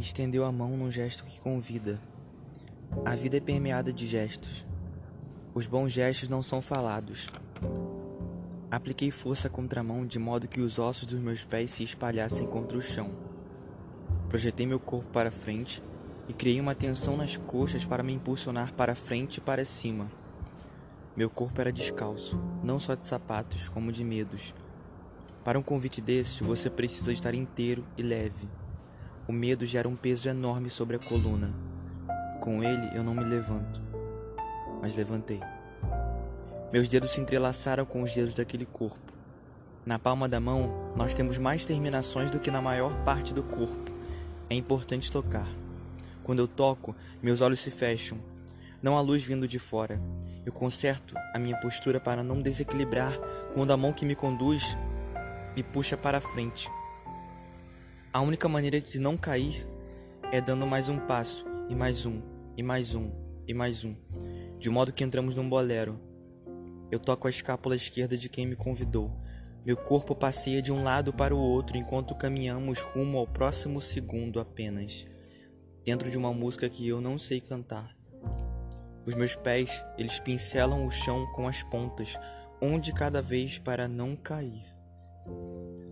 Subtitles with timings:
[0.00, 2.00] estendeu a mão num gesto que convida.
[3.04, 4.66] A vida é permeada de gestos.
[5.54, 7.30] Os bons gestos não são falados.
[8.70, 12.46] Apliquei força contra a mão de modo que os ossos dos meus pés se espalhassem
[12.46, 13.10] contra o chão.
[14.28, 15.82] Projetei meu corpo para frente
[16.28, 20.10] e criei uma tensão nas coxas para me impulsionar para frente e para cima.
[21.16, 24.54] Meu corpo era descalço, não só de sapatos, como de medos.
[25.44, 28.48] Para um convite desse, você precisa estar inteiro e leve.
[29.28, 31.50] O medo gera um peso enorme sobre a coluna.
[32.40, 33.80] Com ele, eu não me levanto,
[34.80, 35.40] mas levantei.
[36.72, 39.12] Meus dedos se entrelaçaram com os dedos daquele corpo.
[39.84, 43.92] Na palma da mão, nós temos mais terminações do que na maior parte do corpo.
[44.48, 45.48] É importante tocar.
[46.22, 48.18] Quando eu toco, meus olhos se fecham.
[48.82, 50.00] Não há luz vindo de fora.
[50.46, 53.12] Eu conserto a minha postura para não desequilibrar
[53.52, 54.76] quando a mão que me conduz
[55.54, 56.68] me puxa para frente.
[58.12, 59.64] A única maneira de não cair
[60.32, 62.20] é dando mais um passo, e mais um,
[62.56, 63.12] e mais um,
[63.46, 63.94] e mais um,
[64.58, 66.00] de modo que entramos num bolero.
[66.90, 69.16] Eu toco a escápula esquerda de quem me convidou.
[69.64, 74.40] Meu corpo passeia de um lado para o outro enquanto caminhamos rumo ao próximo segundo
[74.40, 75.06] apenas,
[75.84, 77.96] dentro de uma música que eu não sei cantar.
[79.06, 82.18] Os meus pés, eles pincelam o chão com as pontas,
[82.60, 84.64] um de cada vez para não cair.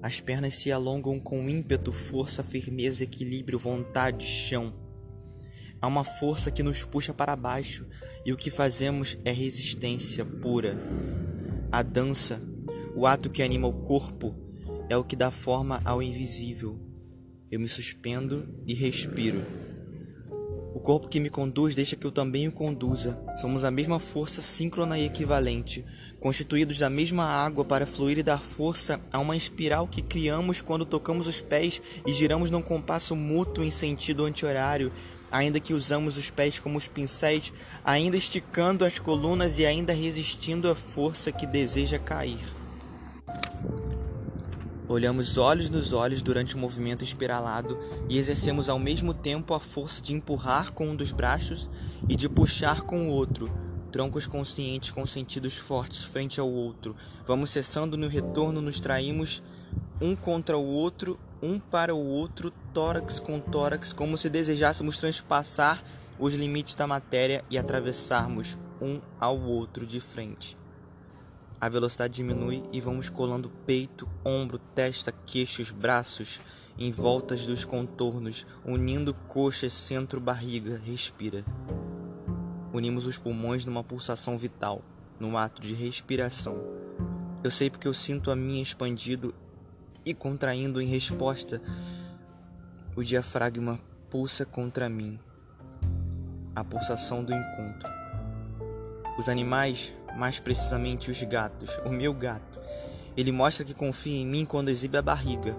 [0.00, 4.72] As pernas se alongam com ímpeto, força, firmeza, equilíbrio, vontade, chão.
[5.80, 7.86] Há uma força que nos puxa para baixo
[8.24, 10.76] e o que fazemos é resistência pura.
[11.70, 12.40] A dança,
[12.94, 14.34] o ato que anima o corpo,
[14.88, 16.78] é o que dá forma ao invisível.
[17.50, 19.67] Eu me suspendo e respiro.
[20.78, 23.18] O corpo que me conduz deixa que eu também o conduza.
[23.40, 25.84] Somos a mesma força síncrona e equivalente,
[26.20, 30.86] constituídos da mesma água para fluir e dar força a uma espiral que criamos quando
[30.86, 34.92] tocamos os pés e giramos num compasso mútuo em sentido anti-horário,
[35.32, 37.52] ainda que usamos os pés como os pincéis,
[37.84, 42.57] ainda esticando as colunas e ainda resistindo à força que deseja cair.
[44.88, 47.78] Olhamos olhos nos olhos durante o movimento espiralado
[48.08, 51.68] e exercemos ao mesmo tempo a força de empurrar com um dos braços
[52.08, 53.52] e de puxar com o outro,
[53.92, 56.96] troncos conscientes com sentidos fortes frente ao outro.
[57.26, 59.42] Vamos cessando no retorno, nos traímos
[60.00, 65.84] um contra o outro, um para o outro, tórax com tórax, como se desejássemos transpassar
[66.18, 70.56] os limites da matéria e atravessarmos um ao outro de frente.
[71.60, 76.40] A velocidade diminui e vamos colando peito, ombro, testa, queixos, braços
[76.78, 80.80] em voltas dos contornos, unindo coxas, centro, barriga.
[80.84, 81.44] Respira.
[82.72, 84.82] Unimos os pulmões numa pulsação vital,
[85.18, 86.56] num ato de respiração.
[87.42, 89.34] Eu sei porque eu sinto a minha expandido
[90.06, 91.60] e contraindo em resposta.
[92.94, 95.18] O diafragma pulsa contra mim.
[96.54, 97.90] A pulsação do encontro.
[99.18, 102.58] Os animais mais precisamente os gatos, o meu gato.
[103.18, 105.56] Ele mostra que confia em mim quando exibe a barriga.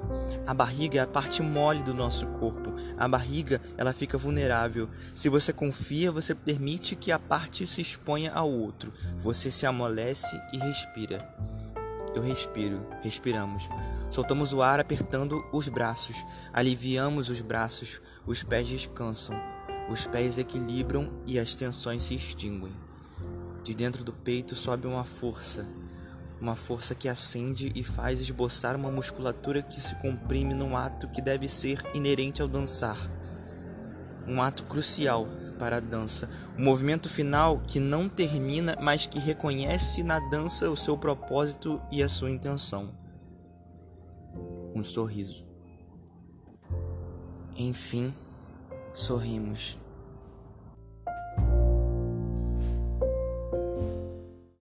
[0.47, 2.73] A barriga é a parte mole do nosso corpo.
[2.97, 4.89] A barriga, ela fica vulnerável.
[5.13, 8.93] Se você confia, você permite que a parte se exponha ao outro.
[9.17, 11.17] Você se amolece e respira.
[12.15, 13.67] Eu respiro, respiramos.
[14.09, 16.15] Soltamos o ar apertando os braços.
[16.53, 17.99] Aliviamos os braços.
[18.25, 19.35] Os pés descansam.
[19.89, 22.71] Os pés equilibram e as tensões se extinguem.
[23.69, 25.63] De dentro do peito sobe uma força,
[26.41, 31.21] uma força que acende e faz esboçar uma musculatura que se comprime num ato que
[31.21, 32.97] deve ser inerente ao dançar.
[34.27, 35.27] Um ato crucial
[35.59, 40.75] para a dança, um movimento final que não termina, mas que reconhece na dança o
[40.75, 42.89] seu propósito e a sua intenção.
[44.73, 45.45] Um sorriso.
[47.55, 48.11] Enfim,
[48.95, 49.77] sorrimos.